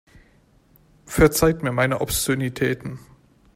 Verzeiht 1.05 1.61
mir 1.61 1.71
meine 1.71 2.01
Obszönitäten. 2.01 2.97